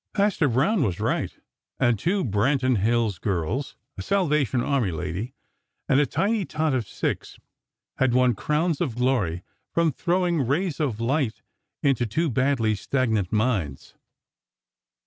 Pastor 0.15 0.47
Brown 0.47 0.81
was 0.81 0.99
right; 0.99 1.31
and 1.79 1.99
two 1.99 2.25
Branton 2.25 2.77
Hills 2.77 3.19
girls, 3.19 3.75
a 3.99 4.01
Salvation 4.01 4.59
Army 4.61 4.89
lady, 4.89 5.35
and 5.87 5.99
a 5.99 6.07
tiny 6.07 6.43
tot 6.43 6.73
of 6.73 6.87
six 6.87 7.37
had 7.97 8.15
won 8.15 8.33
crowns 8.33 8.81
of 8.81 8.95
Glory, 8.95 9.43
from 9.75 9.91
throwing 9.91 10.41
rays 10.47 10.79
of 10.79 10.99
light 10.99 11.43
into 11.83 12.07
two 12.07 12.31
badly 12.31 12.73
stagnant 12.73 13.31
Minds. 13.31 13.93